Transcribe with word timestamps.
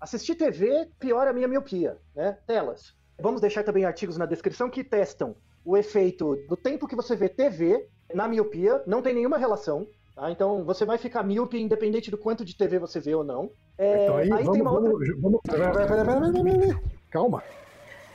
assistir 0.00 0.34
TV 0.34 0.88
piora 0.98 1.30
a 1.30 1.32
minha 1.32 1.48
miopia, 1.48 1.98
né? 2.14 2.36
Telas. 2.46 2.94
Vamos 3.18 3.40
deixar 3.40 3.62
também 3.62 3.84
artigos 3.84 4.16
na 4.16 4.26
descrição 4.26 4.68
que 4.68 4.82
testam 4.82 5.36
o 5.64 5.76
efeito 5.76 6.36
do 6.48 6.56
tempo 6.56 6.86
que 6.86 6.96
você 6.96 7.16
vê 7.16 7.28
TV 7.28 7.88
na 8.12 8.28
miopia, 8.28 8.82
não 8.86 9.00
tem 9.00 9.14
nenhuma 9.14 9.38
relação. 9.38 9.86
Tá? 10.14 10.30
Então 10.30 10.64
você 10.64 10.84
vai 10.84 10.98
ficar 10.98 11.22
míope 11.22 11.58
independente 11.58 12.10
do 12.10 12.18
quanto 12.18 12.44
de 12.44 12.56
TV 12.56 12.78
você 12.78 13.00
vê 13.00 13.14
ou 13.14 13.24
não. 13.24 13.50
É, 13.78 14.04
então 14.04 14.16
aí, 14.16 14.32
aí 14.32 14.44
vamos, 14.44 14.52
tem 14.52 14.62
uma 14.62 14.72
outra... 14.72 14.92
vamos, 15.20 15.40
vamos... 15.44 16.76
Calma. 17.10 17.42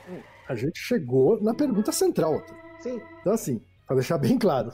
Hum. 0.08 0.20
A 0.48 0.54
gente 0.54 0.78
chegou 0.78 1.40
na 1.42 1.54
pergunta 1.54 1.92
central. 1.92 2.42
Sim. 2.78 3.00
Então 3.20 3.32
assim, 3.32 3.60
para 3.86 3.96
deixar 3.96 4.16
bem 4.16 4.38
claro, 4.38 4.72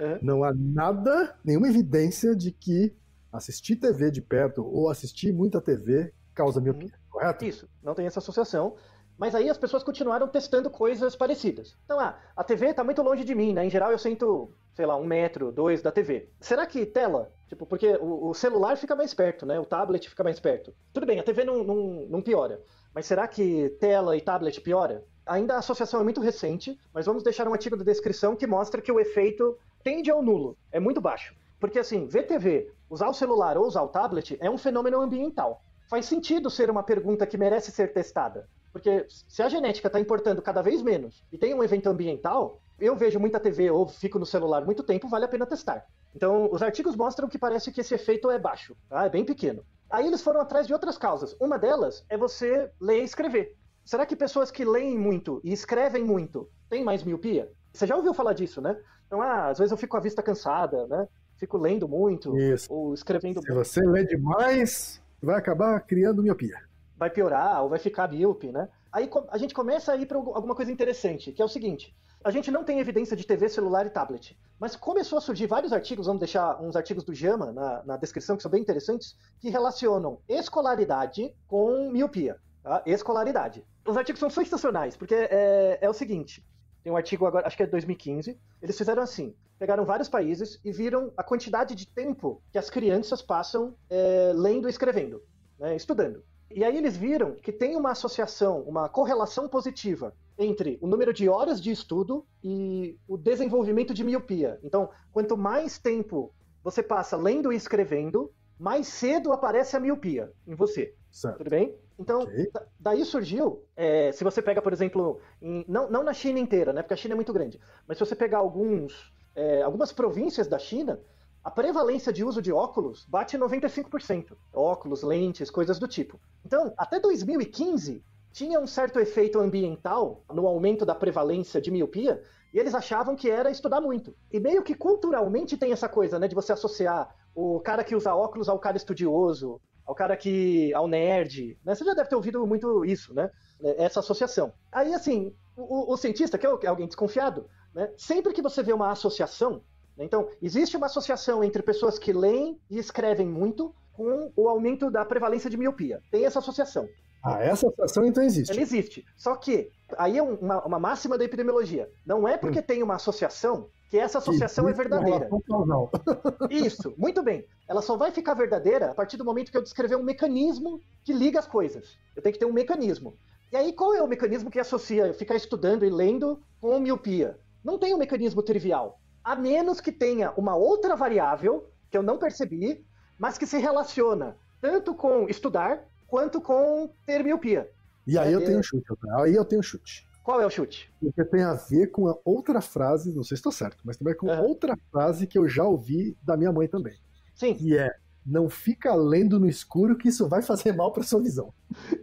uhum. 0.00 0.18
não 0.22 0.44
há 0.44 0.52
nada, 0.54 1.36
nenhuma 1.44 1.68
evidência 1.68 2.34
de 2.34 2.52
que 2.52 2.94
assistir 3.32 3.76
TV 3.76 4.10
de 4.10 4.22
perto 4.22 4.64
ou 4.64 4.88
assistir 4.88 5.32
muita 5.32 5.60
TV 5.60 6.12
causa 6.34 6.60
miopia, 6.60 6.92
correto? 7.10 7.44
Isso, 7.44 7.68
não 7.82 7.94
tem 7.94 8.06
essa 8.06 8.18
associação. 8.18 8.76
Mas 9.16 9.34
aí 9.34 9.48
as 9.48 9.56
pessoas 9.56 9.84
continuaram 9.84 10.26
testando 10.26 10.68
coisas 10.68 11.14
parecidas. 11.14 11.76
Então, 11.84 12.00
ah, 12.00 12.18
a 12.36 12.42
TV 12.42 12.70
está 12.70 12.82
muito 12.82 13.00
longe 13.00 13.22
de 13.22 13.34
mim, 13.34 13.52
né? 13.52 13.64
Em 13.64 13.70
geral 13.70 13.92
eu 13.92 13.98
sinto, 13.98 14.50
sei 14.74 14.86
lá, 14.86 14.96
um 14.96 15.04
metro, 15.04 15.52
dois 15.52 15.80
da 15.80 15.92
TV. 15.92 16.28
Será 16.40 16.66
que 16.66 16.84
tela? 16.84 17.30
Tipo, 17.48 17.64
porque 17.64 17.96
o, 18.00 18.30
o 18.30 18.34
celular 18.34 18.76
fica 18.76 18.96
mais 18.96 19.14
perto, 19.14 19.46
né? 19.46 19.58
O 19.60 19.64
tablet 19.64 20.08
fica 20.08 20.24
mais 20.24 20.40
perto. 20.40 20.74
Tudo 20.92 21.06
bem, 21.06 21.20
a 21.20 21.22
TV 21.22 21.44
não, 21.44 21.62
não, 21.62 22.06
não 22.08 22.22
piora. 22.22 22.60
Mas 22.92 23.06
será 23.06 23.28
que 23.28 23.68
tela 23.80 24.16
e 24.16 24.20
tablet 24.20 24.60
piora? 24.60 25.04
Ainda 25.26 25.54
a 25.54 25.58
associação 25.58 26.00
é 26.00 26.04
muito 26.04 26.20
recente, 26.20 26.78
mas 26.92 27.06
vamos 27.06 27.22
deixar 27.22 27.48
um 27.48 27.52
artigo 27.52 27.76
da 27.76 27.84
descrição 27.84 28.36
que 28.36 28.46
mostra 28.46 28.82
que 28.82 28.92
o 28.92 29.00
efeito 29.00 29.56
tende 29.82 30.10
ao 30.10 30.22
nulo, 30.22 30.56
é 30.70 30.78
muito 30.78 31.00
baixo. 31.00 31.34
Porque 31.58 31.78
assim, 31.78 32.06
ver 32.06 32.24
TV, 32.24 32.70
usar 32.90 33.08
o 33.08 33.14
celular 33.14 33.56
ou 33.56 33.66
usar 33.66 33.82
o 33.82 33.88
tablet 33.88 34.36
é 34.38 34.50
um 34.50 34.58
fenômeno 34.58 35.00
ambiental. 35.00 35.63
Faz 35.88 36.06
sentido 36.06 36.50
ser 36.50 36.70
uma 36.70 36.82
pergunta 36.82 37.26
que 37.26 37.36
merece 37.36 37.70
ser 37.70 37.92
testada. 37.92 38.48
Porque 38.72 39.06
se 39.08 39.42
a 39.42 39.48
genética 39.48 39.86
está 39.86 40.00
importando 40.00 40.42
cada 40.42 40.60
vez 40.60 40.82
menos 40.82 41.22
e 41.30 41.38
tem 41.38 41.54
um 41.54 41.62
evento 41.62 41.88
ambiental, 41.88 42.60
eu 42.78 42.96
vejo 42.96 43.20
muita 43.20 43.38
TV 43.38 43.70
ou 43.70 43.86
fico 43.86 44.18
no 44.18 44.26
celular 44.26 44.64
muito 44.64 44.82
tempo, 44.82 45.08
vale 45.08 45.24
a 45.24 45.28
pena 45.28 45.46
testar. 45.46 45.86
Então, 46.14 46.48
os 46.50 46.62
artigos 46.62 46.96
mostram 46.96 47.28
que 47.28 47.38
parece 47.38 47.70
que 47.70 47.80
esse 47.80 47.94
efeito 47.94 48.30
é 48.30 48.38
baixo, 48.38 48.76
tá? 48.88 49.04
é 49.04 49.08
bem 49.08 49.24
pequeno. 49.24 49.64
Aí 49.88 50.06
eles 50.06 50.22
foram 50.22 50.40
atrás 50.40 50.66
de 50.66 50.72
outras 50.72 50.98
causas. 50.98 51.36
Uma 51.38 51.56
delas 51.56 52.04
é 52.08 52.16
você 52.16 52.70
ler 52.80 53.02
e 53.02 53.04
escrever. 53.04 53.56
Será 53.84 54.04
que 54.04 54.16
pessoas 54.16 54.50
que 54.50 54.64
leem 54.64 54.98
muito 54.98 55.40
e 55.44 55.52
escrevem 55.52 56.02
muito 56.02 56.48
têm 56.68 56.82
mais 56.82 57.04
miopia? 57.04 57.52
Você 57.72 57.86
já 57.86 57.94
ouviu 57.94 58.14
falar 58.14 58.32
disso, 58.32 58.60
né? 58.60 58.76
Então, 59.06 59.20
ah, 59.20 59.50
às 59.50 59.58
vezes 59.58 59.70
eu 59.70 59.76
fico 59.76 59.92
com 59.92 59.96
a 59.98 60.00
vista 60.00 60.22
cansada, 60.22 60.86
né? 60.86 61.06
Fico 61.36 61.58
lendo 61.58 61.86
muito 61.86 62.36
Isso. 62.38 62.72
ou 62.72 62.94
escrevendo 62.94 63.40
Se 63.42 63.52
muito. 63.52 63.64
Se 63.66 63.80
você 63.80 63.86
lê 63.86 64.04
demais, 64.04 65.02
vai 65.24 65.36
acabar 65.36 65.80
criando 65.80 66.22
miopia 66.22 66.58
vai 66.96 67.10
piorar 67.10 67.62
ou 67.62 67.68
vai 67.68 67.78
ficar 67.78 68.08
míope, 68.08 68.50
né? 68.50 68.68
Aí 68.92 69.10
a 69.28 69.38
gente 69.38 69.54
começa 69.54 69.92
a 69.92 69.96
ir 69.96 70.06
para 70.06 70.16
alguma 70.16 70.54
coisa 70.54 70.70
interessante, 70.70 71.32
que 71.32 71.42
é 71.42 71.44
o 71.44 71.48
seguinte: 71.48 71.94
a 72.22 72.30
gente 72.30 72.50
não 72.50 72.64
tem 72.64 72.78
evidência 72.78 73.16
de 73.16 73.26
TV, 73.26 73.48
celular 73.48 73.86
e 73.86 73.90
tablet, 73.90 74.38
mas 74.58 74.76
começou 74.76 75.18
a 75.18 75.20
surgir 75.20 75.46
vários 75.46 75.72
artigos, 75.72 76.06
vamos 76.06 76.20
deixar 76.20 76.60
uns 76.62 76.76
artigos 76.76 77.04
do 77.04 77.14
JAMA 77.14 77.52
na, 77.52 77.82
na 77.84 77.96
descrição, 77.96 78.36
que 78.36 78.42
são 78.42 78.50
bem 78.50 78.62
interessantes, 78.62 79.16
que 79.40 79.50
relacionam 79.50 80.20
escolaridade 80.28 81.34
com 81.46 81.90
miopia. 81.90 82.38
Tá? 82.62 82.82
Escolaridade. 82.86 83.64
Os 83.86 83.96
artigos 83.96 84.20
são 84.20 84.30
sensacionais, 84.30 84.96
porque 84.96 85.14
é, 85.14 85.78
é 85.80 85.90
o 85.90 85.94
seguinte: 85.94 86.44
tem 86.82 86.92
um 86.92 86.96
artigo 86.96 87.26
agora, 87.26 87.46
acho 87.46 87.56
que 87.56 87.62
é 87.62 87.66
2015. 87.66 88.38
Eles 88.62 88.78
fizeram 88.78 89.02
assim: 89.02 89.34
pegaram 89.58 89.84
vários 89.84 90.08
países 90.08 90.60
e 90.64 90.72
viram 90.72 91.12
a 91.16 91.22
quantidade 91.22 91.74
de 91.74 91.86
tempo 91.86 92.42
que 92.50 92.58
as 92.58 92.70
crianças 92.70 93.22
passam 93.22 93.74
é, 93.88 94.32
lendo 94.34 94.68
e 94.68 94.70
escrevendo, 94.70 95.22
né, 95.58 95.74
estudando. 95.76 96.22
E 96.50 96.62
aí 96.62 96.76
eles 96.76 96.96
viram 96.96 97.34
que 97.34 97.52
tem 97.52 97.76
uma 97.76 97.90
associação, 97.90 98.60
uma 98.62 98.88
correlação 98.88 99.48
positiva 99.48 100.14
entre 100.38 100.78
o 100.80 100.86
número 100.86 101.12
de 101.12 101.28
horas 101.28 101.60
de 101.60 101.70
estudo 101.70 102.26
e 102.42 102.98
o 103.08 103.16
desenvolvimento 103.16 103.94
de 103.94 104.04
miopia. 104.04 104.58
Então, 104.62 104.90
quanto 105.12 105.36
mais 105.36 105.78
tempo 105.78 106.32
você 106.62 106.82
passa 106.82 107.16
lendo 107.16 107.52
e 107.52 107.56
escrevendo, 107.56 108.32
mais 108.58 108.86
cedo 108.86 109.32
aparece 109.32 109.76
a 109.76 109.80
miopia 109.80 110.32
em 110.46 110.54
você. 110.54 110.94
Certo. 111.10 111.38
Tudo 111.38 111.50
bem? 111.50 111.76
Então, 111.98 112.22
okay. 112.22 112.50
daí 112.78 113.04
surgiu, 113.04 113.64
é, 113.76 114.10
se 114.10 114.24
você 114.24 114.42
pega, 114.42 114.60
por 114.60 114.72
exemplo, 114.72 115.20
em, 115.40 115.64
não, 115.68 115.88
não 115.88 116.02
na 116.02 116.12
China 116.12 116.40
inteira, 116.40 116.72
né, 116.72 116.82
porque 116.82 116.94
a 116.94 116.96
China 116.96 117.14
é 117.14 117.16
muito 117.16 117.32
grande, 117.32 117.60
mas 117.86 117.96
se 117.96 118.04
você 118.04 118.16
pegar 118.16 118.38
alguns, 118.38 119.13
é, 119.34 119.62
algumas 119.62 119.92
províncias 119.92 120.46
da 120.46 120.58
China, 120.58 121.00
a 121.42 121.50
prevalência 121.50 122.12
de 122.12 122.24
uso 122.24 122.40
de 122.40 122.52
óculos 122.52 123.04
bate 123.06 123.36
95%. 123.36 124.36
Óculos, 124.52 125.02
lentes, 125.02 125.50
coisas 125.50 125.78
do 125.78 125.86
tipo. 125.86 126.18
Então, 126.44 126.72
até 126.76 126.98
2015, 126.98 128.02
tinha 128.32 128.58
um 128.58 128.66
certo 128.66 128.98
efeito 128.98 129.38
ambiental 129.38 130.24
no 130.32 130.46
aumento 130.46 130.86
da 130.86 130.94
prevalência 130.94 131.60
de 131.60 131.70
miopia, 131.70 132.22
e 132.52 132.58
eles 132.58 132.74
achavam 132.74 133.14
que 133.14 133.30
era 133.30 133.50
estudar 133.50 133.80
muito. 133.80 134.14
E 134.32 134.40
meio 134.40 134.62
que 134.62 134.74
culturalmente 134.74 135.56
tem 135.56 135.72
essa 135.72 135.88
coisa, 135.88 136.18
né, 136.18 136.26
de 136.26 136.34
você 136.34 136.52
associar 136.52 137.14
o 137.34 137.60
cara 137.60 137.84
que 137.84 137.94
usa 137.94 138.14
óculos 138.14 138.48
ao 138.48 138.58
cara 138.58 138.76
estudioso, 138.76 139.60
ao 139.84 139.94
cara 139.94 140.16
que. 140.16 140.72
ao 140.72 140.88
nerd. 140.88 141.58
Né? 141.64 141.74
Você 141.74 141.84
já 141.84 141.94
deve 141.94 142.08
ter 142.08 142.16
ouvido 142.16 142.46
muito 142.46 142.84
isso, 142.84 143.12
né? 143.12 143.30
Essa 143.76 144.00
associação. 144.00 144.52
Aí, 144.72 144.94
assim, 144.94 145.34
o, 145.56 145.92
o 145.92 145.96
cientista, 145.96 146.38
que 146.38 146.46
é 146.46 146.68
alguém 146.68 146.86
desconfiado, 146.86 147.46
né? 147.74 147.90
Sempre 147.96 148.32
que 148.32 148.42
você 148.42 148.62
vê 148.62 148.72
uma 148.72 148.90
associação, 148.90 149.62
então, 149.98 150.28
existe 150.42 150.76
uma 150.76 150.86
associação 150.86 151.44
entre 151.44 151.62
pessoas 151.62 151.98
que 151.98 152.12
leem 152.12 152.58
e 152.68 152.78
escrevem 152.78 153.28
muito 153.28 153.74
com 153.92 154.32
o 154.36 154.48
aumento 154.48 154.90
da 154.90 155.04
prevalência 155.04 155.48
de 155.48 155.56
miopia. 155.56 156.02
Tem 156.10 156.24
essa 156.24 156.40
associação. 156.40 156.88
Ah, 157.22 157.40
essa 157.40 157.66
associação 157.68 158.04
então 158.04 158.22
existe. 158.22 158.50
Ela 158.50 158.60
existe. 158.60 159.04
Só 159.16 159.36
que, 159.36 159.70
aí 159.96 160.18
é 160.18 160.22
uma, 160.22 160.64
uma 160.64 160.78
máxima 160.78 161.16
da 161.16 161.24
epidemiologia. 161.24 161.88
Não 162.04 162.28
é 162.28 162.36
porque 162.36 162.58
hum. 162.58 162.64
tem 162.66 162.82
uma 162.82 162.96
associação 162.96 163.68
que 163.88 163.98
essa 163.98 164.18
associação 164.18 164.68
é 164.68 164.72
verdadeira. 164.72 165.28
Não. 165.48 165.88
Isso, 166.50 166.92
muito 166.98 167.22
bem. 167.22 167.46
Ela 167.68 167.80
só 167.80 167.96
vai 167.96 168.10
ficar 168.10 168.34
verdadeira 168.34 168.90
a 168.90 168.94
partir 168.94 169.16
do 169.16 169.24
momento 169.24 169.52
que 169.52 169.56
eu 169.56 169.62
descrever 169.62 169.94
um 169.96 170.02
mecanismo 170.02 170.80
que 171.04 171.12
liga 171.12 171.38
as 171.38 171.46
coisas. 171.46 171.96
Eu 172.16 172.20
tenho 172.22 172.32
que 172.32 172.38
ter 172.40 172.46
um 172.46 172.52
mecanismo. 172.52 173.14
E 173.52 173.56
aí, 173.56 173.72
qual 173.72 173.94
é 173.94 174.02
o 174.02 174.08
mecanismo 174.08 174.50
que 174.50 174.58
associa 174.58 175.14
ficar 175.14 175.36
estudando 175.36 175.84
e 175.84 175.90
lendo 175.90 176.42
com 176.60 176.80
miopia? 176.80 177.38
Não 177.64 177.78
tem 177.78 177.94
um 177.94 177.98
mecanismo 177.98 178.42
trivial 178.42 179.00
a 179.24 179.34
menos 179.34 179.80
que 179.80 179.90
tenha 179.90 180.30
uma 180.32 180.54
outra 180.54 180.94
variável 180.94 181.66
que 181.90 181.96
eu 181.96 182.02
não 182.02 182.18
percebi, 182.18 182.84
mas 183.18 183.38
que 183.38 183.46
se 183.46 183.56
relaciona 183.56 184.36
tanto 184.60 184.94
com 184.94 185.26
estudar 185.28 185.88
quanto 186.06 186.40
com 186.40 186.90
ter 187.06 187.24
miopia. 187.24 187.70
E 188.06 188.18
aí 188.18 188.32
é, 188.32 188.36
eu 188.36 188.44
tenho 188.44 188.58
um 188.58 188.62
chute, 188.62 188.84
aí 189.14 189.34
eu 189.34 189.44
tenho 189.44 189.60
um 189.60 189.62
chute. 189.62 190.06
Qual 190.22 190.40
é 190.40 190.46
o 190.46 190.50
chute? 190.50 190.92
Porque 191.00 191.24
tem 191.24 191.42
a 191.42 191.54
ver 191.54 191.88
com 191.88 192.08
a 192.08 192.16
outra 192.24 192.60
frase, 192.60 193.14
não 193.14 193.22
sei 193.22 193.36
se 193.36 193.40
estou 193.40 193.52
certo, 193.52 193.78
mas 193.84 193.96
também 193.96 194.14
com 194.14 194.26
uhum. 194.26 194.42
outra 194.42 194.76
frase 194.90 195.26
que 195.26 195.38
eu 195.38 195.48
já 195.48 195.64
ouvi 195.64 196.16
da 196.22 196.36
minha 196.36 196.52
mãe 196.52 196.68
também. 196.68 196.98
Sim. 197.34 197.54
Que 197.54 197.78
é 197.78 197.94
não 198.24 198.48
fica 198.48 198.94
lendo 198.94 199.38
no 199.38 199.46
escuro 199.46 199.96
que 199.96 200.08
isso 200.08 200.26
vai 200.26 200.40
fazer 200.40 200.72
mal 200.72 200.92
para 200.92 201.02
sua 201.02 201.20
visão. 201.20 201.52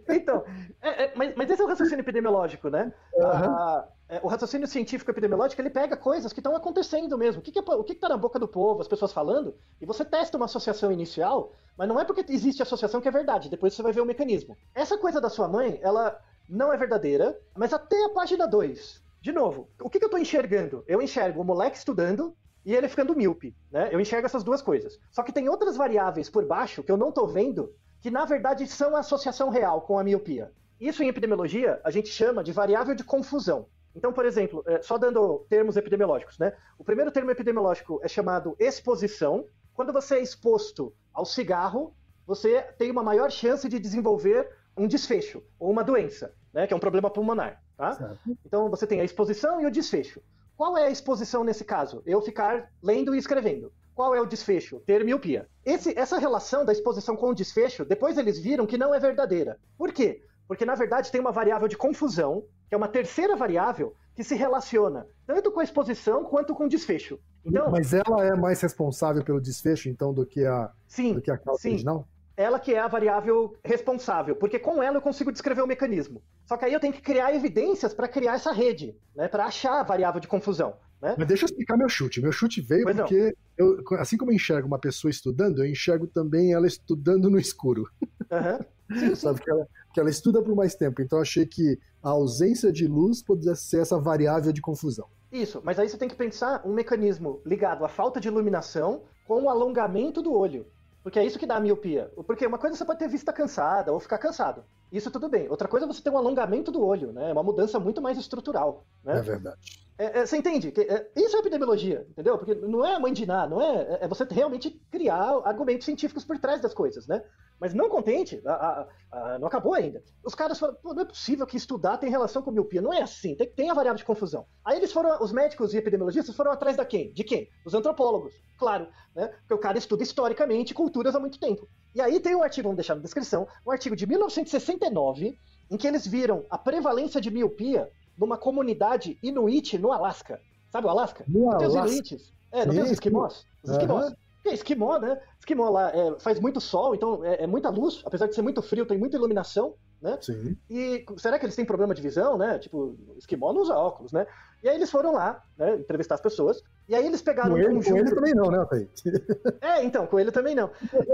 Então, 0.08 0.44
é, 0.80 1.04
é, 1.04 1.12
mas, 1.16 1.34
mas, 1.34 1.50
esse 1.50 1.60
é 1.60 1.64
o 1.64 1.68
raciocínio 1.68 2.02
epidemiológico, 2.02 2.68
né? 2.68 2.92
Uhum. 3.14 3.82
É, 4.12 4.20
o 4.22 4.26
raciocínio 4.26 4.68
científico 4.68 5.10
epidemiológico 5.10 5.62
ele 5.62 5.70
pega 5.70 5.96
coisas 5.96 6.34
que 6.34 6.40
estão 6.40 6.54
acontecendo 6.54 7.16
mesmo. 7.16 7.40
O 7.40 7.42
que, 7.42 7.50
que, 7.50 7.58
é, 7.58 7.62
o 7.62 7.82
que, 7.82 7.94
está 7.94 8.10
na 8.10 8.16
boca 8.18 8.38
do 8.38 8.46
povo, 8.46 8.82
as 8.82 8.86
pessoas 8.86 9.10
falando, 9.10 9.54
e 9.80 9.86
você 9.86 10.04
testa 10.04 10.36
uma 10.36 10.44
associação 10.44 10.92
inicial, 10.92 11.54
mas 11.78 11.88
não 11.88 11.98
é 11.98 12.04
porque 12.04 12.22
existe 12.30 12.62
associação 12.62 13.00
que 13.00 13.08
é 13.08 13.10
verdade, 13.10 13.48
depois 13.48 13.72
você 13.72 13.82
vai 13.82 13.90
ver 13.90 14.02
o 14.02 14.06
mecanismo. 14.06 14.54
Essa 14.74 14.98
coisa 14.98 15.18
da 15.18 15.30
sua 15.30 15.48
mãe, 15.48 15.80
ela 15.82 16.20
não 16.46 16.70
é 16.70 16.76
verdadeira, 16.76 17.40
mas 17.56 17.72
até 17.72 18.04
a 18.04 18.10
página 18.10 18.46
2. 18.46 19.02
De 19.22 19.32
novo, 19.32 19.70
o 19.80 19.88
que, 19.88 19.98
que 19.98 20.04
eu 20.04 20.08
estou 20.08 20.20
enxergando? 20.20 20.84
Eu 20.86 21.00
enxergo 21.00 21.40
o 21.40 21.44
moleque 21.44 21.78
estudando 21.78 22.36
e 22.66 22.74
ele 22.74 22.88
ficando 22.88 23.16
míope, 23.16 23.56
né? 23.70 23.88
Eu 23.90 23.98
enxergo 23.98 24.26
essas 24.26 24.44
duas 24.44 24.60
coisas. 24.60 25.00
Só 25.10 25.22
que 25.22 25.32
tem 25.32 25.48
outras 25.48 25.74
variáveis 25.74 26.28
por 26.28 26.44
baixo 26.44 26.82
que 26.82 26.92
eu 26.92 26.98
não 26.98 27.08
estou 27.08 27.26
vendo, 27.26 27.74
que 27.98 28.10
na 28.10 28.26
verdade 28.26 28.66
são 28.66 28.94
a 28.94 29.00
associação 29.00 29.48
real 29.48 29.80
com 29.80 29.98
a 29.98 30.04
miopia. 30.04 30.52
Isso 30.78 31.02
em 31.02 31.08
epidemiologia 31.08 31.80
a 31.82 31.90
gente 31.90 32.10
chama 32.10 32.44
de 32.44 32.52
variável 32.52 32.94
de 32.94 33.04
confusão. 33.04 33.68
Então, 33.94 34.12
por 34.12 34.24
exemplo, 34.24 34.62
é, 34.66 34.80
só 34.82 34.96
dando 34.96 35.44
termos 35.48 35.76
epidemiológicos, 35.76 36.38
né? 36.38 36.52
O 36.78 36.84
primeiro 36.84 37.10
termo 37.10 37.30
epidemiológico 37.30 38.00
é 38.02 38.08
chamado 38.08 38.56
exposição. 38.58 39.46
Quando 39.74 39.92
você 39.92 40.16
é 40.16 40.22
exposto 40.22 40.94
ao 41.12 41.24
cigarro, 41.24 41.94
você 42.26 42.62
tem 42.78 42.90
uma 42.90 43.02
maior 43.02 43.30
chance 43.30 43.68
de 43.68 43.78
desenvolver 43.78 44.48
um 44.76 44.86
desfecho 44.86 45.42
ou 45.58 45.70
uma 45.70 45.84
doença, 45.84 46.34
né? 46.52 46.66
Que 46.66 46.72
é 46.72 46.76
um 46.76 46.80
problema 46.80 47.10
pulmonar, 47.10 47.62
tá? 47.76 48.16
Então 48.44 48.70
você 48.70 48.86
tem 48.86 49.00
a 49.00 49.04
exposição 49.04 49.60
e 49.60 49.66
o 49.66 49.70
desfecho. 49.70 50.22
Qual 50.56 50.76
é 50.76 50.86
a 50.86 50.90
exposição 50.90 51.44
nesse 51.44 51.64
caso? 51.64 52.02
Eu 52.06 52.22
ficar 52.22 52.70
lendo 52.82 53.14
e 53.14 53.18
escrevendo. 53.18 53.72
Qual 53.94 54.14
é 54.14 54.20
o 54.20 54.26
desfecho? 54.26 54.80
Ter 54.86 55.04
miopia. 55.04 55.48
Esse, 55.64 55.96
essa 55.98 56.18
relação 56.18 56.64
da 56.64 56.72
exposição 56.72 57.16
com 57.16 57.28
o 57.28 57.34
desfecho, 57.34 57.84
depois 57.84 58.16
eles 58.16 58.38
viram 58.38 58.66
que 58.66 58.78
não 58.78 58.94
é 58.94 58.98
verdadeira. 58.98 59.58
Por 59.76 59.92
quê? 59.92 60.22
Porque 60.48 60.64
na 60.64 60.74
verdade 60.74 61.10
tem 61.10 61.20
uma 61.20 61.32
variável 61.32 61.68
de 61.68 61.76
confusão, 61.76 62.44
que 62.72 62.74
é 62.74 62.78
uma 62.78 62.88
terceira 62.88 63.36
variável 63.36 63.94
que 64.14 64.24
se 64.24 64.34
relaciona 64.34 65.06
tanto 65.26 65.52
com 65.52 65.60
a 65.60 65.62
exposição 65.62 66.24
quanto 66.24 66.54
com 66.54 66.64
o 66.64 66.68
desfecho. 66.70 67.18
Então, 67.44 67.70
Mas 67.70 67.92
ela 67.92 68.24
é 68.24 68.34
mais 68.34 68.62
responsável 68.62 69.22
pelo 69.22 69.42
desfecho, 69.42 69.90
então, 69.90 70.14
do 70.14 70.24
que 70.24 70.46
a, 70.46 70.70
sim, 70.86 71.12
do 71.12 71.20
que 71.20 71.30
a 71.30 71.36
causa 71.36 71.60
sim. 71.60 71.68
original? 71.72 72.08
ela 72.34 72.58
que 72.58 72.72
é 72.72 72.78
a 72.78 72.88
variável 72.88 73.54
responsável, 73.62 74.34
porque 74.34 74.58
com 74.58 74.82
ela 74.82 74.96
eu 74.96 75.02
consigo 75.02 75.30
descrever 75.30 75.60
o 75.60 75.66
mecanismo. 75.66 76.22
Só 76.46 76.56
que 76.56 76.64
aí 76.64 76.72
eu 76.72 76.80
tenho 76.80 76.94
que 76.94 77.02
criar 77.02 77.34
evidências 77.34 77.92
para 77.92 78.08
criar 78.08 78.36
essa 78.36 78.52
rede, 78.52 78.96
né, 79.14 79.28
para 79.28 79.44
achar 79.44 79.78
a 79.78 79.82
variável 79.82 80.18
de 80.18 80.26
confusão. 80.26 80.74
Né? 81.00 81.14
Mas 81.18 81.28
deixa 81.28 81.44
eu 81.44 81.48
explicar 81.48 81.76
meu 81.76 81.90
chute. 81.90 82.22
Meu 82.22 82.32
chute 82.32 82.62
veio 82.62 82.84
pois 82.84 82.96
porque, 82.96 83.36
eu, 83.58 83.76
assim 83.98 84.16
como 84.16 84.30
eu 84.30 84.36
enxergo 84.36 84.66
uma 84.66 84.78
pessoa 84.78 85.10
estudando, 85.10 85.62
eu 85.62 85.70
enxergo 85.70 86.06
também 86.06 86.54
ela 86.54 86.66
estudando 86.66 87.28
no 87.28 87.38
escuro. 87.38 87.86
Uhum. 88.30 88.58
Sabe 89.14 89.40
que 89.42 89.50
ela, 89.50 89.66
que 89.92 90.00
ela 90.00 90.10
estuda 90.10 90.42
por 90.42 90.54
mais 90.54 90.74
tempo. 90.74 91.02
Então 91.02 91.20
achei 91.20 91.46
que 91.46 91.78
a 92.02 92.10
ausência 92.10 92.72
de 92.72 92.86
luz 92.86 93.22
poderia 93.22 93.54
ser 93.54 93.80
essa 93.80 93.98
variável 93.98 94.52
de 94.52 94.60
confusão. 94.60 95.06
Isso, 95.30 95.62
mas 95.64 95.78
aí 95.78 95.88
você 95.88 95.96
tem 95.96 96.08
que 96.08 96.14
pensar 96.14 96.62
um 96.64 96.72
mecanismo 96.72 97.40
ligado 97.44 97.84
à 97.84 97.88
falta 97.88 98.20
de 98.20 98.28
iluminação 98.28 99.02
com 99.26 99.44
o 99.44 99.48
alongamento 99.48 100.20
do 100.20 100.32
olho. 100.32 100.66
Porque 101.02 101.18
é 101.18 101.26
isso 101.26 101.38
que 101.38 101.46
dá 101.46 101.56
a 101.56 101.60
miopia. 101.60 102.12
Porque 102.26 102.46
uma 102.46 102.58
coisa 102.58 102.76
você 102.76 102.84
pode 102.84 102.98
ter 102.98 103.08
vista 103.08 103.32
cansada 103.32 103.92
ou 103.92 103.98
ficar 103.98 104.18
cansado. 104.18 104.64
Isso 104.92 105.10
tudo 105.10 105.28
bem. 105.28 105.48
Outra 105.48 105.66
coisa 105.66 105.84
é 105.84 105.88
você 105.88 106.02
ter 106.02 106.10
um 106.10 106.18
alongamento 106.18 106.70
do 106.70 106.84
olho, 106.84 107.12
né? 107.12 107.30
É 107.30 107.32
uma 107.32 107.42
mudança 107.42 107.80
muito 107.80 108.00
mais 108.00 108.18
estrutural. 108.18 108.84
Né? 109.02 109.18
É 109.18 109.22
verdade. 109.22 109.82
É, 109.98 110.20
é, 110.20 110.26
você 110.26 110.36
entende? 110.36 110.72
É, 110.76 111.10
isso 111.16 111.36
é 111.36 111.40
epidemiologia, 111.40 112.06
entendeu? 112.10 112.38
Porque 112.38 112.54
não 112.54 112.84
é 112.84 112.98
mãe 112.98 113.12
de 113.12 113.26
nada, 113.26 113.48
não 113.48 113.60
é, 113.60 113.98
é 114.02 114.08
você 114.08 114.24
realmente 114.30 114.70
criar 114.90 115.40
argumentos 115.44 115.84
científicos 115.84 116.24
por 116.24 116.38
trás 116.38 116.60
das 116.60 116.74
coisas, 116.74 117.06
né? 117.06 117.22
Mas 117.62 117.74
não 117.74 117.88
contente, 117.88 118.42
a, 118.44 118.52
a, 118.52 118.88
a, 119.12 119.38
não 119.38 119.46
acabou 119.46 119.72
ainda. 119.72 120.02
Os 120.24 120.34
caras 120.34 120.58
falaram, 120.58 120.80
não 120.82 121.00
é 121.00 121.04
possível 121.04 121.46
que 121.46 121.56
estudar 121.56 121.96
tem 121.96 122.10
relação 122.10 122.42
com 122.42 122.50
miopia. 122.50 122.82
Não 122.82 122.92
é 122.92 123.02
assim, 123.02 123.36
tem, 123.36 123.48
tem 123.48 123.70
a 123.70 123.74
variável 123.74 123.98
de 123.98 124.04
confusão. 124.04 124.44
Aí 124.64 124.78
eles 124.78 124.90
foram, 124.90 125.22
os 125.22 125.30
médicos 125.30 125.72
e 125.72 125.76
epidemiologistas 125.76 126.34
foram 126.34 126.50
atrás 126.50 126.76
da 126.76 126.84
quem? 126.84 127.12
De 127.12 127.22
quem? 127.22 127.48
Os 127.64 127.72
antropólogos, 127.72 128.34
claro, 128.58 128.88
né? 129.14 129.28
Porque 129.28 129.54
o 129.54 129.58
cara 129.58 129.78
estuda 129.78 130.02
historicamente 130.02 130.74
culturas 130.74 131.14
há 131.14 131.20
muito 131.20 131.38
tempo. 131.38 131.68
E 131.94 132.00
aí 132.00 132.18
tem 132.18 132.34
um 132.34 132.42
artigo, 132.42 132.64
vamos 132.64 132.78
deixar 132.78 132.96
na 132.96 133.02
descrição, 133.02 133.46
um 133.64 133.70
artigo 133.70 133.94
de 133.94 134.08
1969, 134.08 135.38
em 135.70 135.76
que 135.76 135.86
eles 135.86 136.04
viram 136.04 136.44
a 136.50 136.58
prevalência 136.58 137.20
de 137.20 137.30
miopia 137.30 137.88
numa 138.18 138.36
comunidade 138.36 139.16
inuit 139.22 139.78
no 139.78 139.92
Alasca. 139.92 140.40
Sabe 140.68 140.88
o 140.88 140.90
Alasca? 140.90 141.24
No 141.28 141.52
não 141.52 141.58
tem 141.58 141.68
os 141.68 141.74
inuites? 141.76 142.32
É, 142.50 142.66
não 142.66 142.74
tem 142.74 142.82
os 142.82 142.90
esquimós? 142.90 143.46
Os 143.62 143.70
esquimós. 143.70 144.06
Uhum. 144.06 144.16
É 144.44 144.52
esquimó, 144.52 144.98
né? 144.98 145.20
Esquimó 145.38 145.68
lá 145.70 145.90
é, 145.90 146.18
faz 146.18 146.40
muito 146.40 146.60
sol, 146.60 146.94
então 146.94 147.24
é, 147.24 147.44
é, 147.44 147.46
muita 147.46 147.70
luz, 147.70 148.02
apesar 148.04 148.26
de 148.26 148.34
ser 148.34 148.42
muito 148.42 148.60
frio, 148.60 148.86
tem 148.86 148.98
muita 148.98 149.16
iluminação, 149.16 149.74
né? 150.00 150.18
Sim. 150.20 150.56
E 150.68 151.04
será 151.16 151.38
que 151.38 151.44
eles 151.44 151.54
têm 151.54 151.64
problema 151.64 151.94
de 151.94 152.02
visão, 152.02 152.36
né? 152.36 152.58
Tipo, 152.58 152.96
esquimó 153.16 153.52
não 153.52 153.62
usa 153.62 153.74
óculos, 153.74 154.12
né? 154.12 154.26
E 154.62 154.68
aí 154.68 154.76
eles 154.76 154.90
foram 154.90 155.12
lá, 155.12 155.42
né, 155.58 155.74
entrevistar 155.74 156.14
as 156.14 156.20
pessoas, 156.20 156.62
e 156.88 156.94
aí 156.94 157.04
eles 157.04 157.20
pegaram 157.20 157.50
com 157.50 157.60
um 157.60 157.74
conjunto... 157.74 158.14
Também 158.14 158.32
não, 158.32 158.48
né, 158.48 158.64
Thaí? 158.70 158.88
É, 159.60 159.84
então, 159.84 160.06
com 160.06 160.20
ele 160.20 160.30
também 160.30 160.54
não. 160.54 160.70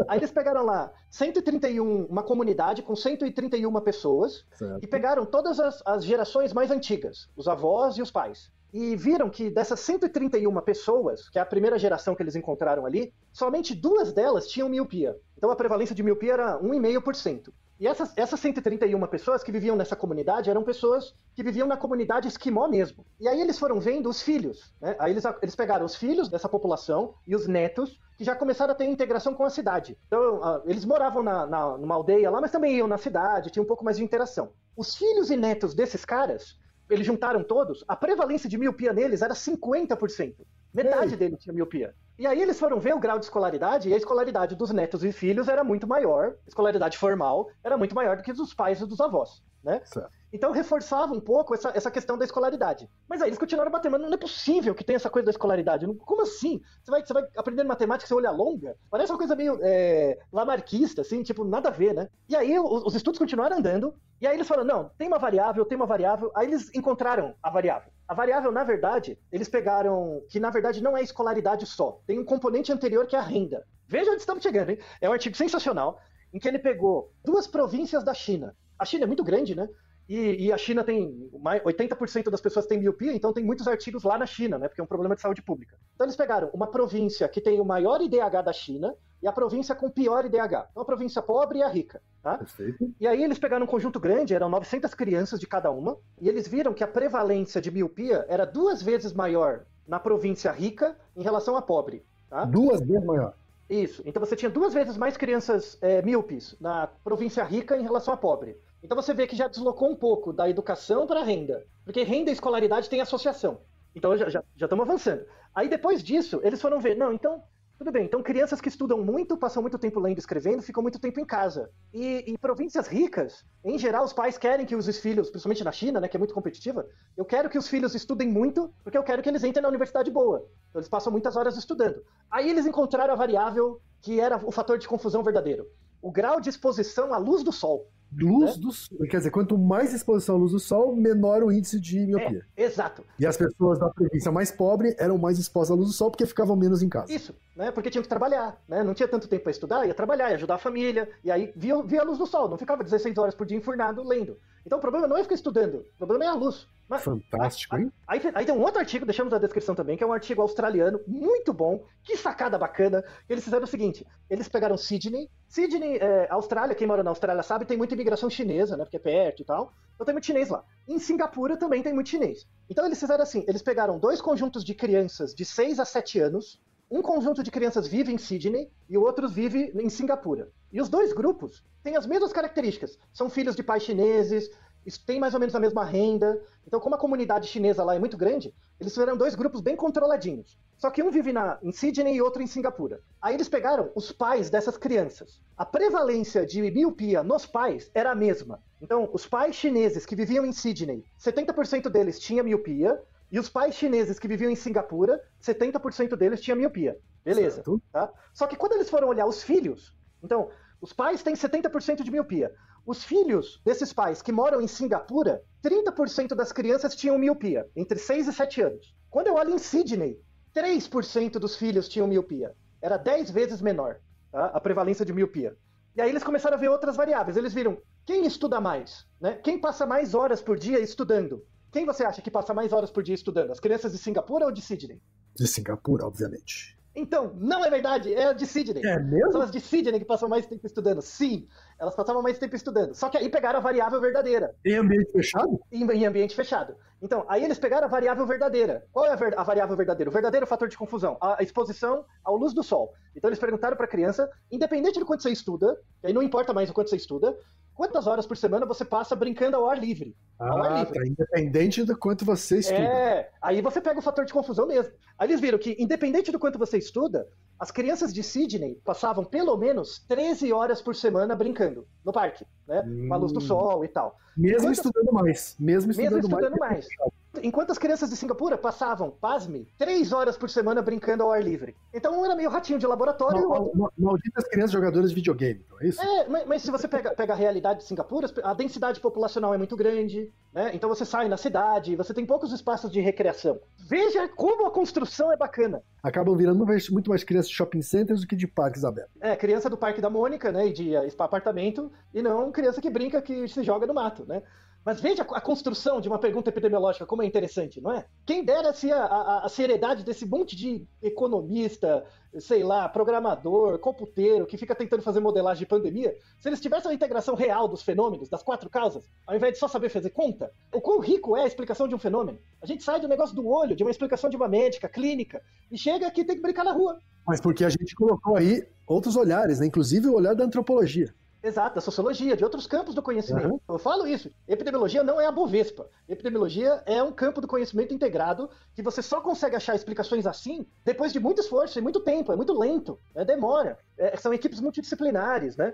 Aí 0.06 0.19
eles 0.19 0.30
pegaram 0.30 0.64
lá 0.64 0.92
131, 1.10 2.04
uma 2.04 2.22
comunidade 2.22 2.82
com 2.82 2.94
131 2.94 3.72
pessoas, 3.80 4.44
certo. 4.52 4.84
e 4.84 4.86
pegaram 4.86 5.25
todas 5.25 5.58
as, 5.58 5.82
as 5.86 6.04
gerações 6.04 6.52
mais 6.52 6.70
antigas, 6.70 7.30
os 7.34 7.48
avós 7.48 7.96
e 7.96 8.02
os 8.02 8.10
pais 8.10 8.50
e 8.73 8.97
viram 8.97 9.31
que 9.31 9.50
dessas 9.50 9.81
131 9.81 10.61
pessoas, 10.61 11.29
que 11.29 11.38
é 11.38 11.43
a 11.43 11.47
primeira 11.47 11.79
geração 11.79 12.15
que 12.15 12.23
eles 12.23 12.37
encontraram 12.37 12.85
ali, 12.85 13.12
somente 13.32 13.75
duas 13.75 14.12
delas 14.12 14.47
tinham 14.47 14.69
miopia. 14.69 15.17
Então 15.37 15.50
a 15.50 15.56
prevalência 15.56 15.94
de 15.94 16.03
miopia 16.03 16.35
era 16.35 16.59
1,5%. 16.61 17.53
E 17.81 17.87
essas, 17.87 18.12
essas 18.17 18.41
131 18.41 19.06
pessoas 19.06 19.44
que 19.44 19.53
viviam 19.53 19.76
nessa 19.76 19.94
comunidade 19.94 20.50
eram 20.50 20.65
pessoas 20.65 21.15
que 21.32 21.44
viviam 21.44 21.67
na 21.67 21.76
comunidade 21.76 22.26
esquimó 22.26 22.67
mesmo. 22.67 23.06
E 23.20 23.29
aí 23.29 23.41
eles 23.41 23.56
foram 23.56 23.79
vendo 23.79 24.09
os 24.09 24.20
filhos. 24.20 24.75
Né? 24.81 24.97
Aí 24.99 25.12
eles, 25.12 25.23
eles 25.41 25.55
pegaram 25.55 25.87
os 25.87 25.94
filhos 25.94 26.29
dessa 26.29 26.49
população 26.49 27.14
e 27.25 27.37
os 27.37 27.47
netos, 27.47 28.00
que 28.17 28.25
já 28.25 28.35
começaram 28.35 28.73
a 28.73 28.75
ter 28.75 28.85
integração 28.85 29.32
com 29.32 29.44
a 29.44 29.50
cidade. 29.50 29.97
Então, 30.09 30.41
uh, 30.41 30.62
eles 30.67 30.85
moravam 30.85 31.23
na, 31.23 31.47
na, 31.47 31.79
numa 31.79 31.94
aldeia 31.94 32.29
lá, 32.31 32.41
mas 32.41 32.50
também 32.50 32.76
iam 32.76 32.88
na 32.88 32.99
cidade, 32.99 33.50
tinha 33.50 33.62
um 33.62 33.67
pouco 33.67 33.85
mais 33.85 33.97
de 33.97 34.03
interação. 34.03 34.50
Os 34.76 34.97
filhos 34.97 35.31
e 35.31 35.37
netos 35.37 35.73
desses 35.73 36.05
caras 36.05 36.59
eles 36.90 37.06
juntaram 37.06 37.43
todos, 37.43 37.85
a 37.87 37.94
prevalência 37.94 38.49
de 38.49 38.58
miopia 38.58 38.93
neles 38.93 39.23
era 39.23 39.35
50%. 39.35 40.35
Metade 40.73 41.12
Ei. 41.12 41.17
deles 41.17 41.40
tinha 41.40 41.52
miopia. 41.52 41.94
E 42.19 42.26
aí 42.26 42.40
eles 42.40 42.58
foram 42.58 42.81
ver 42.81 42.94
o 42.94 42.99
grau 42.99 43.19
de 43.19 43.25
escolaridade, 43.25 43.88
e 43.88 43.94
a 43.94 43.96
escolaridade 43.96 44.56
dos 44.56 44.70
netos 44.70 45.05
e 45.05 45.12
filhos 45.12 45.49
era 45.49 45.62
muito 45.62 45.87
maior, 45.87 46.35
a 46.46 46.49
escolaridade 46.49 46.99
formal 46.99 47.49
era 47.62 47.76
muito 47.76 47.94
maior 47.94 48.17
do 48.17 48.23
que 48.23 48.32
dos 48.32 48.52
pais 48.52 48.81
e 48.81 48.87
dos 48.87 49.00
avós, 49.00 49.43
né? 49.62 49.81
Certo. 49.84 50.10
Então 50.32 50.52
reforçava 50.52 51.12
um 51.14 51.20
pouco 51.20 51.55
essa, 51.55 51.70
essa 51.75 51.90
questão 51.90 52.19
da 52.19 52.25
escolaridade. 52.25 52.88
Mas 53.08 53.22
aí 53.22 53.28
eles 53.28 53.38
continuaram 53.38 53.70
batendo, 53.70 53.93
mas 53.93 54.00
não 54.02 54.12
é 54.12 54.16
possível 54.16 54.75
que 54.75 54.84
tenha 54.84 54.96
essa 54.96 55.08
coisa 55.08 55.26
da 55.26 55.31
escolaridade. 55.31 55.87
Como 56.05 56.22
assim? 56.22 56.60
Você 56.82 56.90
vai, 56.90 57.05
você 57.05 57.14
vai 57.14 57.25
aprender 57.37 57.64
matemática 57.64 58.06
sem 58.06 58.16
olhar 58.16 58.31
longa? 58.31 58.76
Parece 58.90 59.10
uma 59.10 59.19
coisa 59.19 59.34
meio 59.34 59.58
é, 59.62 60.19
lamarquista, 60.31 61.00
assim, 61.00 61.22
tipo, 61.22 61.44
nada 61.44 61.70
a 61.70 61.72
ver, 61.72 61.94
né? 61.94 62.08
E 62.28 62.37
aí 62.37 62.58
os, 62.58 62.84
os 62.84 62.94
estudos 62.94 63.19
continuaram 63.19 63.56
andando, 63.56 63.94
e 64.20 64.26
aí 64.26 64.34
eles 64.34 64.46
falaram, 64.46 64.69
não, 64.69 64.90
tem 64.99 65.08
uma 65.08 65.19
variável, 65.19 65.64
tem 65.64 65.76
uma 65.76 65.87
variável. 65.87 66.31
Aí 66.34 66.46
eles 66.46 66.70
encontraram 66.75 67.34
a 67.43 67.49
variável. 67.49 67.90
A 68.06 68.14
variável, 68.14 68.52
na 68.52 68.64
verdade, 68.64 69.19
eles 69.32 69.49
pegaram 69.49 70.22
que 70.28 70.40
na 70.40 70.50
verdade 70.50 70.82
não 70.82 70.96
é 70.96 71.02
escolaridade 71.02 71.64
só. 71.66 72.00
Tem 72.06 72.19
um 72.19 72.25
componente 72.25 72.72
anterior 72.72 73.06
que 73.06 73.16
é 73.16 73.19
a 73.19 73.22
renda. 73.22 73.66
Veja 73.87 74.11
onde 74.11 74.20
estamos 74.20 74.43
chegando, 74.43 74.70
hein? 74.70 74.78
É 75.00 75.08
um 75.08 75.12
artigo 75.12 75.37
sensacional 75.37 75.99
em 76.32 76.38
que 76.38 76.49
ele 76.49 76.58
pegou 76.58 77.12
duas 77.25 77.46
províncias 77.46 78.04
da 78.04 78.12
China. 78.12 78.54
A 78.78 78.84
China 78.84 79.04
é 79.04 79.06
muito 79.06 79.25
grande, 79.25 79.54
né? 79.54 79.69
E, 80.08 80.46
e, 80.46 80.52
a 80.52 80.56
China 80.56 80.82
tem 80.82 81.28
80% 81.34 82.30
das 82.30 82.40
pessoas 82.40 82.64
têm 82.64 82.78
miopia, 82.78 83.12
então 83.12 83.30
tem 83.30 83.44
muitos 83.44 83.69
artigos 83.69 84.04
lá 84.04 84.16
na 84.16 84.25
China, 84.25 84.58
né? 84.58 84.66
Porque 84.66 84.80
é 84.80 84.84
um 84.84 84.86
problema 84.86 85.14
de 85.14 85.20
saúde 85.20 85.42
pública. 85.42 85.76
Então 85.94 86.06
eles 86.06 86.16
pegaram 86.16 86.48
uma 86.54 86.66
província 86.66 87.28
que 87.28 87.42
tem 87.42 87.60
o 87.60 87.64
maior 87.64 88.00
IDH 88.00 88.42
da 88.42 88.52
China 88.52 88.94
e 89.22 89.28
a 89.28 89.32
província 89.32 89.75
com 89.75 89.90
pior 89.90 90.25
IDH. 90.25 90.69
Então 90.70 90.82
a 90.82 90.84
província 90.84 91.20
pobre 91.20 91.58
e 91.58 91.62
a 91.62 91.69
rica. 91.69 92.00
Tá? 92.22 92.38
Perfeito. 92.38 92.90
E 92.98 93.06
aí 93.06 93.22
eles 93.22 93.38
pegaram 93.38 93.64
um 93.64 93.69
conjunto 93.69 94.00
grande, 94.00 94.34
eram 94.34 94.48
900 94.48 94.94
crianças 94.94 95.38
de 95.38 95.46
cada 95.46 95.70
uma, 95.70 95.98
e 96.19 96.26
eles 96.26 96.48
viram 96.48 96.72
que 96.72 96.82
a 96.82 96.88
prevalência 96.88 97.60
de 97.60 97.70
miopia 97.70 98.25
era 98.28 98.46
duas 98.46 98.82
vezes 98.82 99.12
maior 99.12 99.66
na 99.86 100.00
província 100.00 100.50
rica 100.50 100.96
em 101.14 101.22
relação 101.22 101.54
à 101.54 101.60
pobre. 101.60 102.02
Tá? 102.30 102.46
Duas 102.46 102.80
vezes 102.80 103.04
maior. 103.04 103.34
Isso. 103.69 104.02
Então 104.06 104.25
você 104.25 104.34
tinha 104.34 104.50
duas 104.50 104.72
vezes 104.72 104.96
mais 104.96 105.19
crianças 105.19 105.76
é, 105.82 106.00
míopes 106.00 106.56
na 106.58 106.86
província 106.86 107.44
rica 107.44 107.76
em 107.76 107.82
relação 107.82 108.14
à 108.14 108.16
pobre. 108.16 108.56
Então 108.82 108.96
você 108.96 109.12
vê 109.12 109.26
que 109.26 109.36
já 109.36 109.48
deslocou 109.48 109.90
um 109.90 109.96
pouco 109.96 110.32
da 110.32 110.48
educação 110.48 111.06
para 111.06 111.20
a 111.20 111.25
renda. 111.25 111.66
Porque 111.84 112.02
renda 112.02 112.30
e 112.30 112.32
escolaridade 112.32 112.88
têm 112.88 113.00
associação. 113.00 113.60
Então 113.94 114.16
já 114.16 114.26
estamos 114.26 114.46
já, 114.56 114.69
já 114.69 114.82
avançando. 114.82 115.26
Aí 115.54 115.69
depois 115.69 116.02
disso, 116.02 116.40
eles 116.44 116.60
foram 116.60 116.78
ver, 116.78 116.96
não, 116.96 117.12
então, 117.12 117.42
tudo 117.78 117.90
bem, 117.90 118.04
então 118.04 118.22
crianças 118.22 118.60
que 118.60 118.69
estudam 118.69 119.02
muito, 119.02 119.36
passam 119.36 119.62
muito 119.62 119.78
tempo 119.78 119.98
lendo 119.98 120.16
e 120.16 120.20
escrevendo, 120.20 120.62
ficam 120.62 120.82
muito 120.82 120.98
tempo 120.98 121.19
em 121.20 121.25
casa. 121.25 121.70
E 121.92 122.25
em 122.26 122.36
províncias 122.36 122.87
ricas, 122.87 123.44
em 123.64 123.78
geral, 123.78 124.04
os 124.04 124.12
pais 124.12 124.37
querem 124.37 124.66
que 124.66 124.76
os 124.76 124.99
filhos, 124.99 125.30
principalmente 125.30 125.64
na 125.64 125.73
China, 125.73 126.00
né, 126.00 126.08
que 126.08 126.16
é 126.16 126.18
muito 126.18 126.35
competitiva, 126.35 126.87
eu 127.16 127.25
quero 127.25 127.49
que 127.49 127.58
os 127.58 127.68
filhos 127.68 127.94
estudem 127.94 128.28
muito, 128.28 128.73
porque 128.85 128.99
eu 128.99 129.02
quero 129.02 129.23
que 129.23 129.28
eles 129.28 129.44
entrem 129.44 129.62
na 129.62 129.68
universidade 129.68 130.11
boa. 130.11 130.38
Então 130.68 130.80
eles 130.80 130.88
passam 130.88 131.12
muitas 131.12 131.37
horas 131.37 131.56
estudando. 131.56 132.02
Aí 132.30 132.50
eles 132.50 132.66
encontraram 132.66 133.14
a 133.14 133.16
variável 133.16 133.80
que 134.00 134.20
era 134.20 134.37
o 134.44 134.50
fator 134.50 134.78
de 134.78 134.87
confusão 134.88 135.23
verdadeiro. 135.23 135.66
O 136.02 136.12
grau 136.12 136.40
de 136.40 136.49
exposição 136.49 137.12
à 137.12 137.18
luz 137.18 137.42
do 137.42 137.52
sol. 137.52 137.88
Luz 138.12 138.57
né? 138.57 138.62
do 138.62 138.73
sol. 138.73 138.99
Quer 139.09 139.19
dizer, 139.19 139.31
quanto 139.31 139.59
mais 139.59 139.93
exposição 139.93 140.37
à 140.37 140.38
luz 140.38 140.53
do 140.53 140.59
sol, 140.59 140.97
menor 140.97 141.43
o 141.43 141.53
índice 141.53 141.79
de 141.79 142.00
miopia. 142.07 142.45
É, 142.57 142.65
exato. 142.65 143.05
E 143.19 143.27
as 143.27 143.37
pessoas 143.37 143.79
da 143.79 143.91
província 143.91 144.33
mais 144.33 144.50
pobre 144.50 144.95
eram 144.99 145.19
mais 145.19 145.38
expostas 145.38 145.73
à 145.73 145.75
luz 145.75 145.88
do 145.88 145.95
sol 145.95 146.11
porque 146.11 146.25
ficavam 146.25 146.57
menos 146.57 146.83
em 146.83 146.88
casa. 146.88 147.12
Isso, 147.12 147.35
né? 147.55 147.71
Porque 147.71 147.91
tinham 147.91 148.03
que 148.03 148.09
trabalhar, 148.09 148.61
né? 148.67 148.83
Não 148.83 148.95
tinha 148.95 149.09
tanto 149.09 149.29
tempo 149.29 149.43
para 149.43 149.53
estudar, 149.53 149.87
ia 149.87 149.95
trabalhar, 149.95 150.31
ia 150.31 150.37
ajudar 150.37 150.55
a 150.55 150.59
família, 150.59 151.09
e 151.23 151.31
aí 151.31 151.53
via, 151.55 151.83
via 151.83 152.00
a 152.00 152.05
luz 152.05 152.19
do 152.19 152.27
sol, 152.27 152.49
não 152.49 152.57
ficava 152.57 152.83
16 152.83 153.19
horas 153.19 153.35
por 153.35 153.47
dia 153.47 153.57
enfurnado 153.57 154.03
lendo. 154.03 154.38
Então 154.65 154.79
o 154.79 154.81
problema 154.81 155.07
não 155.07 155.17
é 155.17 155.23
ficar 155.23 155.35
estudando, 155.35 155.85
o 155.95 155.99
problema 155.99 156.25
é 156.25 156.29
a 156.29 156.35
luz. 156.35 156.67
Mas, 156.88 157.02
Fantástico, 157.02 157.76
hein? 157.76 157.92
Aí, 158.07 158.21
aí, 158.35 158.47
tem 158.47 158.54
um 158.54 158.62
outro 158.62 158.80
artigo, 158.80 159.04
deixamos 159.04 159.30
na 159.30 159.38
descrição 159.38 159.75
também, 159.75 159.97
que 159.97 160.02
é 160.02 160.07
um 160.07 160.12
artigo 160.12 160.40
australiano, 160.40 160.99
muito 161.07 161.52
bom, 161.52 161.85
que 162.02 162.16
sacada 162.16 162.57
bacana. 162.57 163.04
Eles 163.28 163.45
fizeram 163.45 163.64
o 163.64 163.66
seguinte: 163.68 164.07
eles 164.30 164.49
pegaram 164.49 164.76
Sydney. 164.76 165.28
Sydney, 165.47 165.99
é, 165.99 166.28
Austrália, 166.30 166.75
quem 166.75 166.87
mora 166.87 167.02
na 167.02 167.11
Austrália 167.11 167.42
sabe, 167.42 167.66
tem 167.66 167.76
muita 167.76 167.95
imigração 167.95 168.30
chinesa, 168.30 168.76
né? 168.76 168.85
Porque 168.85 168.97
é 168.97 169.00
perto 169.00 169.42
e 169.42 169.45
tal. 169.45 169.73
Então 169.95 170.07
tem 170.07 170.14
muito 170.14 170.26
chinês 170.26 170.49
lá. 170.49 170.64
Em 170.87 170.99
Singapura 170.99 171.59
também 171.59 171.83
tem 171.83 171.92
muito 171.92 172.09
chinês. 172.09 172.47
Então 172.71 172.87
eles 172.87 172.99
fizeram 172.99 173.23
assim: 173.23 173.45
eles 173.47 173.61
pegaram 173.61 173.99
dois 173.99 174.23
conjuntos 174.23 174.64
de 174.64 174.75
crianças 174.75 175.35
de 175.35 175.45
6 175.45 175.78
a 175.80 175.85
7 175.85 176.21
anos. 176.21 176.59
Um 176.90 177.02
conjunto 177.02 177.42
de 177.42 177.50
crianças 177.50 177.87
vive 177.87 178.11
em 178.11 178.16
Sydney 178.16 178.71
e 178.88 178.97
o 178.97 179.02
outro 179.02 179.28
vive 179.28 179.71
em 179.75 179.90
Singapura. 179.90 180.50
E 180.73 180.80
os 180.80 180.88
dois 180.88 181.12
grupos 181.12 181.62
têm 181.83 181.97
as 181.97 182.07
mesmas 182.07 182.33
características. 182.33 182.99
São 183.12 183.28
filhos 183.28 183.54
de 183.54 183.62
pais 183.62 183.83
chineses, 183.83 184.50
isso 184.88 185.04
tem 185.04 185.21
mais 185.21 185.35
ou 185.35 185.40
menos 185.40 185.54
a 185.54 185.61
mesma 185.61 185.85
renda. 185.85 186.40
Então, 186.66 186.80
como 186.80 186.95
a 186.95 186.99
comunidade 186.99 187.47
chinesa 187.47 187.85
lá 187.85 187.95
é 187.95 187.99
muito 187.99 188.16
grande, 188.16 188.54
eles 188.80 188.95
fizeram 188.95 189.18
dois 189.18 189.35
grupos 189.35 189.61
bem 189.61 189.76
controladinhos. 189.76 190.59
Só 190.78 190.90
que 190.90 191.02
um 191.02 191.11
vive 191.11 191.30
na, 191.30 191.59
em 191.62 191.71
Sydney 191.71 192.16
e 192.16 192.23
outro 192.23 192.42
em 192.42 192.47
Singapura. 192.47 193.00
Aí 193.21 193.35
eles 193.35 193.50
pegaram 193.50 193.90
os 193.95 194.11
pais 194.11 194.49
dessas 194.49 194.78
crianças. 194.78 195.42
A 195.59 195.66
prevalência 195.66 196.47
de 196.47 196.62
miopia 196.62 197.23
nos 197.23 197.45
pais 197.45 197.90
era 197.95 198.12
a 198.12 198.14
mesma. 198.14 198.62
Então, 198.80 199.11
os 199.12 199.26
pais 199.26 199.54
chineses 199.54 200.07
que 200.07 200.16
viviam 200.16 200.47
em 200.47 200.52
Sydney, 200.52 201.04
70% 201.21 201.90
deles 201.90 202.18
tinha 202.18 202.42
miopia, 202.42 202.99
e 203.30 203.38
os 203.38 203.50
pais 203.50 203.75
chineses 203.75 204.18
que 204.18 204.26
viviam 204.26 204.50
em 204.50 204.57
Singapura, 204.57 205.23
70% 205.42 206.16
deles 206.16 206.40
tinha 206.40 206.57
miopia. 206.57 206.99
Beleza. 207.23 207.62
Tá? 207.92 208.11
Só 208.33 208.47
que 208.47 208.57
quando 208.57 208.73
eles 208.73 208.88
foram 208.88 209.09
olhar 209.09 209.26
os 209.26 209.42
filhos, 209.42 209.92
então, 210.23 210.49
Os 210.80 210.92
pais 210.92 211.23
têm 211.23 211.35
70% 211.35 212.02
de 212.02 212.11
miopia. 212.11 212.52
Os 212.87 213.04
filhos 213.04 213.61
desses 213.64 213.92
pais 213.92 214.23
que 214.23 214.32
moram 214.32 214.61
em 214.61 214.68
Singapura, 214.68 215.42
30% 215.62 216.35
das 216.35 216.52
crianças 216.52 216.94
tinham 216.94 217.18
miopia, 217.18 217.68
entre 217.76 217.99
6 217.99 218.28
e 218.28 218.32
7 218.32 218.62
anos. 218.62 218.94
Quando 219.11 219.26
eu 219.26 219.35
olho 219.35 219.54
em 219.54 219.58
Sydney, 219.58 220.18
3% 220.54 221.32
dos 221.32 221.56
filhos 221.56 221.88
tinham 221.88 222.06
miopia. 222.06 222.54
Era 222.80 222.97
10 222.97 223.30
vezes 223.30 223.61
menor 223.61 224.00
tá? 224.30 224.47
a 224.47 224.61
prevalência 224.61 225.04
de 225.04 225.12
miopia. 225.12 225.56
E 225.97 226.00
aí 226.00 226.08
eles 226.08 226.23
começaram 226.23 226.56
a 226.56 226.61
ver 226.61 226.68
outras 226.68 226.97
variáveis. 226.97 227.37
Eles 227.37 227.52
viram 227.52 227.76
quem 228.06 228.25
estuda 228.25 228.61
mais, 228.61 229.04
né? 229.20 229.35
Quem 229.42 229.61
passa 229.61 229.85
mais 229.85 230.14
horas 230.14 230.40
por 230.40 230.56
dia 230.56 230.78
estudando? 230.78 231.44
Quem 231.73 231.85
você 231.85 232.04
acha 232.04 232.23
que 232.23 232.30
passa 232.30 232.54
mais 232.54 232.73
horas 232.73 232.90
por 232.90 233.02
dia 233.02 233.14
estudando? 233.14 233.50
As 233.50 233.61
crianças 233.61 233.92
de 233.92 233.99
Singapura 233.99 234.47
ou 234.47 234.52
de 234.52 234.62
Sydney? 234.62 235.02
De 235.35 235.47
Singapura, 235.47 236.06
obviamente. 236.06 236.77
Então, 236.99 237.33
não 237.37 237.64
é 237.64 237.71
verdade, 237.71 238.12
é 238.12 238.26
a 238.26 238.33
de 238.33 238.45
Sydney. 238.45 238.85
É 238.85 238.99
mesmo? 238.99 239.31
São 239.31 239.40
as 239.40 239.52
de 239.52 239.61
Sydney 239.61 240.00
que 240.00 240.05
passam 240.05 240.28
mais 240.28 240.47
tempo 240.47 240.67
estudando. 240.67 241.00
Sim, 241.00 241.47
elas 241.78 241.95
passavam 241.95 242.23
mais 242.23 242.38
tempo 242.38 242.57
estudando. 242.57 242.93
Só 242.93 243.09
que 243.09 243.17
aí 243.17 243.28
pegaram 243.28 243.61
a 243.61 243.62
variável 243.62 244.00
verdadeira. 244.00 244.52
Em 244.67 244.75
ambiente 244.75 245.12
fechado? 245.12 245.61
Em, 245.71 245.88
em 245.88 246.07
ambiente 246.07 246.35
fechado. 246.35 246.75
Então, 247.00 247.25
aí 247.28 247.45
eles 247.45 247.57
pegaram 247.57 247.87
a 247.87 247.90
variável 247.90 248.26
verdadeira. 248.26 248.85
Qual 248.93 249.07
é 249.07 249.12
a, 249.12 249.14
ver, 249.14 249.38
a 249.38 249.45
variável 249.45 249.76
verdadeira? 249.76 250.11
O 250.11 250.12
verdadeiro 250.12 250.47
fator 250.47 250.69
de 250.69 250.76
confusão, 250.76 251.17
a 251.21 251.40
exposição 251.40 252.05
à 252.25 252.33
luz 252.33 252.52
do 252.52 252.64
sol. 252.64 252.93
Então 253.14 253.28
eles 253.28 253.38
perguntaram 253.38 253.76
para 253.76 253.87
a 253.87 253.88
criança, 253.88 254.28
independente 254.50 254.99
do 254.99 255.07
quanto 255.07 255.23
você 255.23 255.31
estuda, 255.31 255.78
e 256.02 256.09
aí 256.09 256.12
não 256.12 256.23
importa 256.23 256.52
mais 256.52 256.69
o 256.69 256.75
quanto 256.75 256.90
você 256.90 256.97
estuda, 256.97 257.37
quantas 257.78 258.08
horas 258.08 258.26
por 258.26 258.37
semana 258.37 258.66
você 258.66 258.85
passa 258.85 259.14
brincando 259.14 259.56
ao 259.56 259.70
ar 259.70 259.78
livre. 259.78 260.16
Ah, 260.37 260.50
ao 260.50 260.62
ar 260.64 260.78
livre. 260.80 260.99
Tá, 260.99 261.06
independente 261.06 261.85
do 261.85 261.97
quanto 261.97 262.25
você 262.25 262.58
estuda. 262.58 262.80
É, 262.80 263.30
aí 263.40 263.62
você 263.62 263.80
pega 263.80 264.00
o 264.00 264.02
fator 264.02 264.25
de 264.25 264.32
confusão 264.32 264.66
mesmo. 264.66 264.92
Aí 265.16 265.28
eles 265.28 265.40
viram 265.40 265.56
que, 265.56 265.76
independente 265.78 266.32
do 266.32 266.40
quanto 266.40 266.58
você 266.58 266.76
estuda, 266.76 267.28
as 267.56 267.70
crianças 267.70 268.12
de 268.12 268.20
Sydney 268.20 268.80
passavam 268.85 269.25
pelo 269.25 269.56
menos 269.56 270.04
13 270.08 270.52
horas 270.52 270.82
por 270.82 270.97
semana 270.97 271.37
brincando 271.37 271.87
no 272.04 272.12
parque, 272.12 272.44
né? 272.66 272.82
Com 272.82 273.14
a 273.14 273.16
luz 273.16 273.30
do 273.30 273.38
hum. 273.38 273.42
sol 273.42 273.85
e 273.85 273.88
tal. 273.88 274.16
Mesmo 274.37 274.58
Enquanto... 274.58 274.75
estudando 274.75 275.12
mais. 275.12 275.54
Mesmo 275.61 275.92
estudando, 275.92 276.14
mesmo 276.14 276.28
estudando 276.28 276.58
mais. 276.58 276.88
mais. 276.99 277.12
Enquanto 277.42 277.71
as 277.71 277.78
crianças 277.78 278.11
de 278.11 278.16
Singapura 278.16 278.57
passavam, 278.57 279.11
pasme, 279.11 279.68
três 279.76 280.12
horas 280.12 280.37
por 280.37 280.50
semana 280.50 280.83
brincando 280.83 281.23
ao 281.23 281.33
ar 281.33 281.42
livre. 281.42 281.76
Então 281.92 282.21
um 282.21 282.25
era 282.25 282.35
meio 282.35 282.50
ratinho 282.50 282.78
de 282.78 282.87
laboratório. 282.87 283.49
Mal, 283.49 283.62
outro... 283.64 283.92
Malditas 283.99 284.45
crianças 284.49 284.73
jogadoras 284.73 285.11
de 285.11 285.14
videogame, 285.14 285.62
então 285.64 285.78
é 285.80 285.87
isso? 285.87 286.02
É, 286.02 286.28
mas, 286.28 286.47
mas, 286.47 286.62
se 286.62 286.71
você 286.71 286.88
pega, 286.88 287.14
pega 287.14 287.33
a 287.33 287.37
realidade 287.37 287.80
de 287.80 287.87
Singapura, 287.87 288.28
a 288.42 288.54
densidade 288.54 289.00
populacional 289.00 289.54
é 289.54 289.59
muito 289.59 289.76
grande, 289.76 290.33
né? 290.52 290.71
Então 290.75 290.88
você 290.88 291.04
sai 291.04 291.28
na 291.28 291.37
cidade, 291.37 291.97
você 291.97 292.12
tem 292.14 292.26
poucos 292.26 292.52
espaços 292.52 292.90
de 292.90 293.00
recreação. 293.00 293.61
Veja 293.88 294.28
como 294.28 294.66
a 294.66 294.71
construção 294.71 295.33
é 295.33 295.37
bacana. 295.37 295.83
Acabam 296.02 296.37
virando 296.37 296.64
muito 296.90 297.11
mais 297.11 297.25
crianças 297.25 297.50
de 297.50 297.57
shopping 297.57 297.83
centers 297.83 298.21
do 298.21 298.26
que 298.26 298.37
de 298.37 298.47
parques 298.47 298.85
abertos. 298.85 299.12
É, 299.21 299.37
criança 299.37 299.68
do 299.68 299.76
Parque 299.76 300.00
da 300.00 300.11
Mônica, 300.11 300.50
né? 300.52 300.68
E 300.68 300.73
de 300.73 300.97
apartamento, 301.18 301.90
e 302.12 302.23
não 302.23 302.50
criança 302.52 302.80
que 302.80 302.90
brinca 302.90 303.21
que 303.21 303.49
se 303.49 303.62
joga 303.62 303.87
no 303.87 303.95
mato, 303.95 304.25
né? 304.26 304.42
Mas 304.88 305.02
veja 305.02 305.21
a 305.21 305.40
construção 305.42 306.00
de 306.00 306.09
uma 306.09 306.18
pergunta 306.18 306.49
epidemiológica, 306.49 307.04
como 307.04 307.23
é 307.23 307.26
interessante, 307.26 307.78
não 307.78 307.92
é? 307.92 308.07
Quem 308.25 308.42
dera 308.42 308.73
se 308.73 308.90
a, 308.90 309.04
a, 309.04 309.45
a, 309.45 309.49
seriedade 309.50 310.02
desse 310.02 310.25
monte 310.25 310.57
de 310.57 310.83
economista, 311.02 312.07
sei 312.38 312.64
lá, 312.64 312.88
programador, 312.88 313.78
computeiro, 313.80 314.47
que 314.47 314.57
fica 314.57 314.75
tentando 314.75 315.02
fazer 315.02 315.21
modelagem 315.21 315.59
de 315.59 315.66
pandemia, 315.66 316.16
se 316.38 316.49
eles 316.49 316.59
tivessem 316.59 316.88
uma 316.88 316.95
integração 316.95 317.35
real 317.35 317.68
dos 317.68 317.83
fenômenos, 317.83 318.30
das 318.30 318.42
quatro 318.42 318.71
causas, 318.71 319.04
ao 319.26 319.37
invés 319.37 319.52
de 319.52 319.59
só 319.59 319.68
saber 319.68 319.90
fazer 319.90 320.09
conta, 320.09 320.50
o 320.75 320.80
quão 320.80 321.00
rico 321.00 321.37
é 321.37 321.42
a 321.42 321.47
explicação 321.47 321.87
de 321.87 321.95
um 321.95 321.99
fenômeno? 321.99 322.38
A 322.62 322.64
gente 322.64 322.83
sai 322.83 322.99
do 322.99 323.09
negócio 323.09 323.37
do 323.37 323.47
olho, 323.47 323.76
de 323.76 323.85
uma 323.85 323.90
explicação 323.90 324.30
de 324.30 324.38
uma 324.38 324.49
médica, 324.49 324.88
clínica, 324.88 325.42
e 325.71 325.76
chega 325.76 326.07
aqui 326.07 326.23
e 326.23 326.25
tem 326.25 326.37
que 326.37 326.40
brincar 326.40 326.64
na 326.64 326.73
rua. 326.73 326.99
Mas 327.26 327.42
porque 327.42 327.62
a 327.62 327.68
gente 327.68 327.95
colocou 327.95 328.38
aí 328.38 328.66
outros 328.87 329.16
olhares, 329.16 329.61
né? 329.61 329.66
inclusive 329.66 330.09
o 330.09 330.14
olhar 330.14 330.35
da 330.35 330.45
antropologia. 330.45 331.12
Exato, 331.42 331.76
da 331.76 331.80
sociologia, 331.80 332.37
de 332.37 332.42
outros 332.42 332.66
campos 332.66 332.95
do 332.95 333.02
conhecimento. 333.02 333.49
Uhum. 333.49 333.61
Eu 333.68 333.78
falo 333.78 334.07
isso. 334.07 334.30
Epidemiologia 334.47 335.04
não 335.04 335.21
é 335.21 335.26
a 335.26 335.33
Bovespa. 335.33 335.88
Epidemiologia 336.09 336.83
é 336.85 337.02
um 337.02 337.12
campo 337.12 337.40
do 337.40 337.47
conhecimento 337.47 337.95
integrado 337.95 338.50
que 338.75 338.83
você 338.83 339.00
só 339.00 339.21
consegue 339.21 339.54
achar 339.54 339.75
explicações 339.75 340.26
assim 340.26 340.66
depois 340.85 341.12
de 341.12 341.21
muito 341.21 341.40
esforço 341.40 341.78
e 341.78 341.83
muito 341.83 342.00
tempo. 342.00 342.33
É 342.33 342.37
muito 342.37 342.59
lento, 342.59 342.99
é, 343.14 343.25
demora. 343.25 343.78
É, 343.97 344.16
são 344.16 344.35
equipes 344.35 344.61
multidisciplinares, 344.61 345.57
né? 345.57 345.73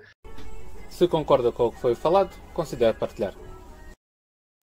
Se 0.90 1.09
concorda 1.09 1.50
com 1.50 1.66
o 1.66 1.73
que 1.73 1.80
foi 1.80 1.94
falado, 1.94 2.37
considere 2.52 2.97
partilhar. 2.97 3.35